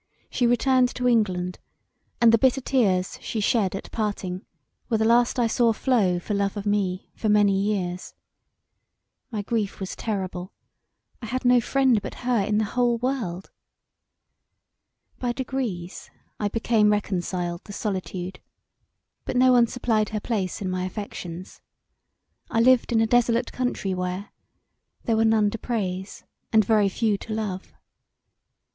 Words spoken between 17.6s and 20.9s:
to solitude but no one supplied her place in my